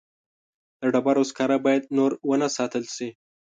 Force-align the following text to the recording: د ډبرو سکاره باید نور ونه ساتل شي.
د 0.79 0.81
ډبرو 0.93 1.23
سکاره 1.29 1.57
باید 1.65 1.83
نور 1.97 2.11
ونه 2.29 2.47
ساتل 2.57 2.83
شي. 2.95 3.09